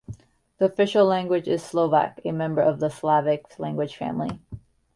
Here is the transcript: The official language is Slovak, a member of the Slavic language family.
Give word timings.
The 0.57 0.65
official 0.65 1.05
language 1.05 1.47
is 1.47 1.61
Slovak, 1.61 2.21
a 2.25 2.31
member 2.31 2.63
of 2.63 2.79
the 2.79 2.89
Slavic 2.89 3.59
language 3.59 3.97
family. 3.97 4.41